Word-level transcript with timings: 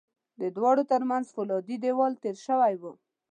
د 0.41 0.43
دواړو 0.55 0.83
ترمنځ 0.91 1.25
پولادي 1.35 1.75
دېوال 1.83 2.13
تېر 2.23 2.35
شوی 2.45 2.73
و 2.81 2.83